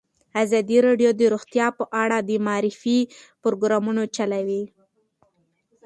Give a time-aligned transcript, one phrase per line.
[0.43, 2.99] ازادي راډیو د روغتیا په اړه د معارفې
[3.43, 4.63] پروګرامونه چلولي.